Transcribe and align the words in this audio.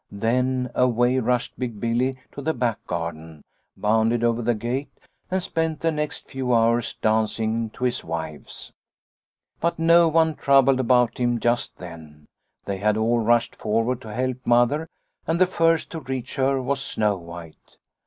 Then 0.13 0.71
away 0.73 1.19
rushed 1.19 1.59
Big 1.59 1.79
Billy 1.79 2.17
to 2.31 2.41
the 2.41 2.55
back 2.55 2.83
garden, 2.87 3.43
bounded 3.77 4.23
over 4.23 4.41
the 4.41 4.55
gate 4.55 4.89
and 5.29 5.43
spent 5.43 5.81
the 5.81 5.91
next 5.91 6.27
few 6.27 6.55
hours 6.55 6.95
dancing 6.95 7.69
to 7.69 7.83
his 7.83 8.03
wives." 8.03 8.73
But 9.61 9.77
no 9.77 10.07
one 10.07 10.33
troubled 10.33 10.79
about 10.79 11.19
him 11.19 11.39
just 11.39 11.77
then. 11.77 12.25
They 12.65 12.77
had 12.77 12.97
all 12.97 13.19
rushed 13.19 13.55
forward 13.55 14.01
to 14.01 14.11
help 14.11 14.37
Mother, 14.43 14.87
and 15.27 15.39
the 15.39 15.45
first 15.45 15.91
to 15.91 15.99
reach 15.99 16.35
her 16.37 16.59
was 16.59 16.81
Snow 16.81 17.15
White. 17.17 17.77